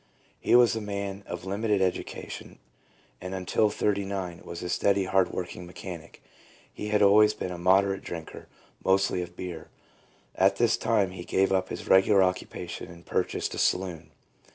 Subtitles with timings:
[0.39, 2.57] He was a man of limited education,
[3.21, 6.23] and until thirty nine was a steady, hard working mechanic.
[6.73, 8.47] He had always been a moderate drinker,
[8.83, 9.69] mostly of beer.
[10.33, 14.09] At this time he gave up his regular occupation and purchased a saloon.